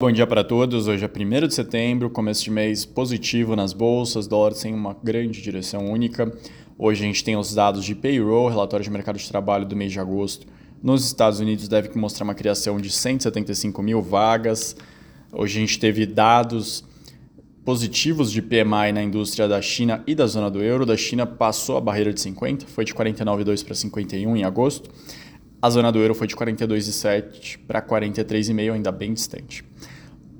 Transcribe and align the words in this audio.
Bom 0.00 0.12
dia 0.12 0.28
para 0.28 0.44
todos. 0.44 0.86
Hoje 0.86 1.04
é 1.04 1.08
1 1.08 1.48
de 1.48 1.54
setembro, 1.54 2.08
começo 2.08 2.44
de 2.44 2.52
mês 2.52 2.84
positivo 2.84 3.56
nas 3.56 3.72
bolsas, 3.72 4.28
dólar 4.28 4.52
sem 4.52 4.72
uma 4.72 4.96
grande 5.02 5.42
direção 5.42 5.90
única. 5.90 6.32
Hoje 6.78 7.02
a 7.02 7.06
gente 7.08 7.24
tem 7.24 7.36
os 7.36 7.52
dados 7.52 7.84
de 7.84 7.96
payroll, 7.96 8.48
relatório 8.48 8.84
de 8.84 8.90
mercado 8.92 9.18
de 9.18 9.28
trabalho 9.28 9.66
do 9.66 9.74
mês 9.74 9.90
de 9.90 9.98
agosto. 9.98 10.46
Nos 10.80 11.04
Estados 11.04 11.40
Unidos 11.40 11.66
deve 11.66 11.90
mostrar 11.98 12.22
uma 12.22 12.34
criação 12.36 12.80
de 12.80 12.92
175 12.92 13.82
mil 13.82 14.00
vagas. 14.00 14.76
Hoje 15.32 15.58
a 15.58 15.60
gente 15.62 15.80
teve 15.80 16.06
dados 16.06 16.84
positivos 17.64 18.30
de 18.30 18.40
PMI 18.40 18.92
na 18.92 19.02
indústria 19.02 19.48
da 19.48 19.60
China 19.60 20.04
e 20.06 20.14
da 20.14 20.28
zona 20.28 20.48
do 20.48 20.62
euro. 20.62 20.86
Da 20.86 20.96
China 20.96 21.26
passou 21.26 21.76
a 21.76 21.80
barreira 21.80 22.12
de 22.12 22.20
50, 22.20 22.68
foi 22.68 22.84
de 22.84 22.94
49,2 22.94 23.64
para 23.64 23.74
51 23.74 24.36
em 24.36 24.44
agosto. 24.44 24.90
A 25.60 25.70
zona 25.70 25.90
do 25.90 25.98
euro 25.98 26.14
foi 26.14 26.28
de 26.28 26.36
42,7 26.36 27.58
para 27.66 27.82
43,5, 27.82 28.72
ainda 28.72 28.92
bem 28.92 29.12
distante. 29.12 29.64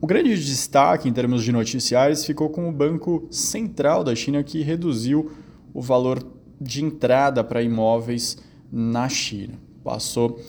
O 0.00 0.06
grande 0.06 0.34
destaque 0.34 1.08
em 1.08 1.12
termos 1.12 1.44
de 1.44 1.52
noticiários 1.52 2.24
ficou 2.24 2.48
com 2.48 2.66
o 2.68 2.72
Banco 2.72 3.28
Central 3.30 4.02
da 4.02 4.14
China, 4.14 4.42
que 4.42 4.62
reduziu 4.62 5.30
o 5.74 5.82
valor 5.82 6.24
de 6.58 6.82
entrada 6.82 7.44
para 7.44 7.62
imóveis 7.62 8.38
na 8.72 9.06
China. 9.08 9.54
Passou 9.84 10.40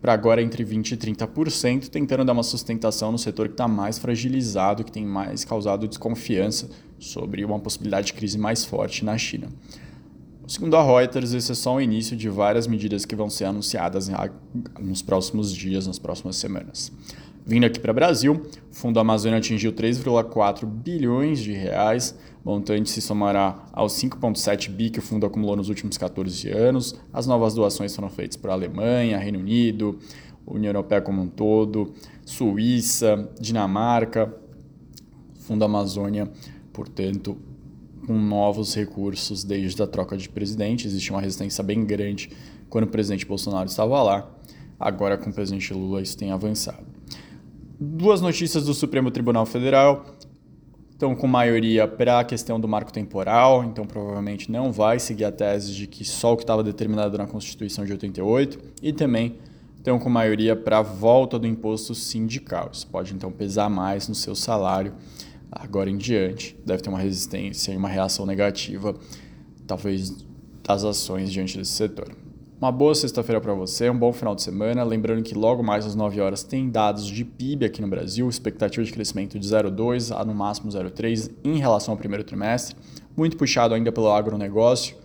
para 0.00 0.12
agora 0.12 0.40
entre 0.42 0.64
20% 0.64 0.92
e 0.92 0.96
30%, 0.96 1.88
tentando 1.88 2.24
dar 2.24 2.34
uma 2.34 2.42
sustentação 2.44 3.10
no 3.10 3.18
setor 3.18 3.48
que 3.48 3.54
está 3.54 3.66
mais 3.66 3.98
fragilizado, 3.98 4.84
que 4.84 4.92
tem 4.92 5.04
mais 5.04 5.44
causado 5.44 5.88
desconfiança 5.88 6.70
sobre 6.98 7.44
uma 7.44 7.58
possibilidade 7.58 8.08
de 8.08 8.12
crise 8.12 8.38
mais 8.38 8.64
forte 8.64 9.04
na 9.04 9.18
China. 9.18 9.48
Segundo 10.48 10.78
a 10.78 10.82
Reuters, 10.82 11.34
esse 11.34 11.52
é 11.52 11.54
só 11.54 11.74
o 11.74 11.80
início 11.80 12.16
de 12.16 12.26
várias 12.30 12.66
medidas 12.66 13.04
que 13.04 13.14
vão 13.14 13.28
ser 13.28 13.44
anunciadas 13.44 14.10
nos 14.80 15.02
próximos 15.02 15.52
dias, 15.52 15.86
nas 15.86 15.98
próximas 15.98 16.36
semanas. 16.36 16.90
Vindo 17.44 17.66
aqui 17.66 17.78
para 17.78 17.90
o 17.90 17.94
Brasil, 17.94 18.32
o 18.32 18.74
Fundo 18.74 18.98
Amazônia 18.98 19.36
atingiu 19.36 19.74
3,4 19.74 20.64
bilhões 20.64 21.40
de 21.40 21.52
reais, 21.52 22.14
montante 22.42 22.88
se 22.88 23.02
somará 23.02 23.62
aos 23.74 23.92
5,7 23.92 24.70
bi 24.70 24.88
que 24.88 25.00
o 25.00 25.02
fundo 25.02 25.26
acumulou 25.26 25.54
nos 25.54 25.68
últimos 25.68 25.98
14 25.98 26.48
anos. 26.48 26.98
As 27.12 27.26
novas 27.26 27.52
doações 27.52 27.94
foram 27.94 28.08
feitas 28.08 28.38
para 28.38 28.52
a 28.52 28.54
Alemanha, 28.54 29.18
Reino 29.18 29.40
Unido, 29.40 29.98
União 30.46 30.70
Europeia 30.70 31.02
como 31.02 31.20
um 31.20 31.28
todo, 31.28 31.92
Suíça, 32.24 33.28
Dinamarca. 33.38 34.34
Fundo 35.40 35.62
Amazônia, 35.62 36.30
portanto, 36.72 37.36
com 38.06 38.18
novos 38.18 38.74
recursos 38.74 39.44
desde 39.44 39.82
a 39.82 39.86
troca 39.86 40.16
de 40.16 40.28
presidente. 40.28 40.86
Existe 40.86 41.10
uma 41.10 41.20
resistência 41.20 41.62
bem 41.62 41.84
grande 41.84 42.30
quando 42.68 42.84
o 42.84 42.88
presidente 42.88 43.26
Bolsonaro 43.26 43.68
estava 43.68 44.02
lá. 44.02 44.30
Agora, 44.78 45.18
com 45.18 45.30
o 45.30 45.32
presidente 45.32 45.72
Lula, 45.72 46.00
isso 46.00 46.16
tem 46.16 46.30
avançado. 46.30 46.86
Duas 47.80 48.20
notícias 48.20 48.64
do 48.64 48.74
Supremo 48.74 49.10
Tribunal 49.10 49.46
Federal 49.46 50.04
estão 50.90 51.14
com 51.14 51.28
maioria 51.28 51.86
para 51.86 52.20
a 52.20 52.24
questão 52.24 52.58
do 52.58 52.66
marco 52.66 52.92
temporal, 52.92 53.64
então 53.64 53.86
provavelmente 53.86 54.50
não 54.50 54.72
vai 54.72 54.98
seguir 54.98 55.24
a 55.24 55.30
tese 55.30 55.72
de 55.72 55.86
que 55.86 56.04
só 56.04 56.32
o 56.32 56.36
que 56.36 56.42
estava 56.42 56.62
determinado 56.62 57.16
na 57.16 57.26
Constituição 57.26 57.84
de 57.84 57.92
88 57.92 58.58
e 58.82 58.92
também 58.92 59.36
estão 59.76 59.96
com 59.96 60.10
maioria 60.10 60.56
para 60.56 60.78
a 60.78 60.82
volta 60.82 61.38
do 61.38 61.46
imposto 61.46 61.94
sindical. 61.94 62.70
Isso 62.72 62.86
pode 62.88 63.14
então 63.14 63.30
pesar 63.30 63.70
mais 63.70 64.08
no 64.08 64.14
seu 64.14 64.34
salário 64.34 64.92
agora 65.50 65.90
em 65.90 65.96
diante. 65.96 66.56
Deve 66.64 66.82
ter 66.82 66.88
uma 66.88 66.98
resistência 66.98 67.72
e 67.72 67.76
uma 67.76 67.88
reação 67.88 68.26
negativa, 68.26 68.94
talvez, 69.66 70.24
das 70.62 70.84
ações 70.84 71.32
diante 71.32 71.56
desse 71.56 71.72
setor. 71.72 72.14
Uma 72.60 72.72
boa 72.72 72.92
sexta-feira 72.92 73.40
para 73.40 73.54
você, 73.54 73.88
um 73.88 73.96
bom 73.96 74.12
final 74.12 74.34
de 74.34 74.42
semana. 74.42 74.82
Lembrando 74.82 75.22
que 75.22 75.32
logo 75.32 75.62
mais 75.62 75.86
às 75.86 75.94
9 75.94 76.20
horas 76.20 76.42
tem 76.42 76.68
dados 76.68 77.06
de 77.06 77.24
PIB 77.24 77.66
aqui 77.66 77.80
no 77.80 77.86
Brasil, 77.86 78.28
expectativa 78.28 78.84
de 78.84 78.92
crescimento 78.92 79.38
de 79.38 79.46
0,2 79.46 80.14
a 80.14 80.24
no 80.24 80.34
máximo 80.34 80.68
0,3 80.68 81.30
em 81.44 81.58
relação 81.58 81.92
ao 81.94 81.98
primeiro 81.98 82.24
trimestre, 82.24 82.76
muito 83.16 83.36
puxado 83.36 83.74
ainda 83.74 83.92
pelo 83.92 84.10
agronegócio 84.10 84.96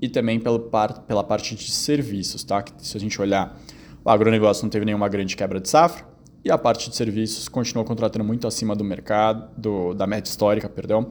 e 0.00 0.10
também 0.10 0.38
pela, 0.38 0.58
pela 0.58 1.24
parte 1.24 1.54
de 1.54 1.70
serviços, 1.70 2.44
tá? 2.44 2.62
Se 2.76 2.96
a 2.96 3.00
gente 3.00 3.18
olhar, 3.18 3.58
o 4.04 4.10
agronegócio 4.10 4.62
não 4.62 4.70
teve 4.70 4.84
nenhuma 4.84 5.08
grande 5.08 5.34
quebra 5.36 5.58
de 5.58 5.70
safra 5.70 6.09
e 6.44 6.50
a 6.50 6.58
parte 6.58 6.88
de 6.88 6.96
serviços 6.96 7.48
continuou 7.48 7.84
contratando 7.84 8.24
muito 8.24 8.46
acima 8.46 8.74
do 8.74 8.84
mercado, 8.84 9.50
do, 9.56 9.94
da 9.94 10.06
média 10.06 10.28
histórica, 10.28 10.68
perdão 10.68 11.10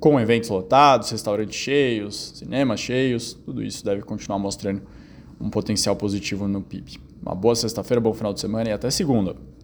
com 0.00 0.18
eventos 0.20 0.48
lotados, 0.48 1.10
restaurantes 1.10 1.56
cheios, 1.56 2.32
cinemas 2.36 2.80
cheios, 2.80 3.34
tudo 3.44 3.62
isso 3.62 3.84
deve 3.84 4.02
continuar 4.02 4.38
mostrando 4.38 4.82
um 5.40 5.50
potencial 5.50 5.96
positivo 5.96 6.46
no 6.46 6.62
PIB. 6.62 7.00
Uma 7.20 7.34
boa 7.34 7.54
sexta-feira, 7.54 8.00
bom 8.00 8.14
final 8.14 8.32
de 8.32 8.40
semana 8.40 8.70
e 8.70 8.72
até 8.72 8.90
segunda. 8.90 9.36